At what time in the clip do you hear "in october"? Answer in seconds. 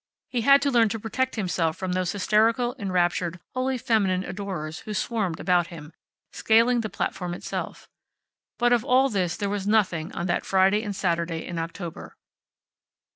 11.45-12.17